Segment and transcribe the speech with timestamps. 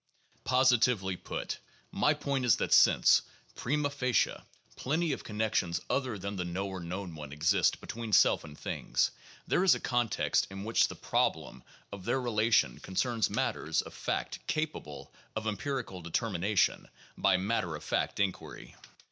[0.45, 1.59] Positively put,
[1.91, 3.21] my point is that since,
[3.53, 4.33] prima facie,
[4.75, 9.11] plenty of connections other than the knower known one exist between self and things,
[9.47, 13.93] there is a con text in which the "problem" of their relation concerns matters of
[13.93, 15.45] 554 THE JOURNAL OF PHILOSOPHY fact capable of
[15.85, 18.75] empirical determination by matter of fact inquiry.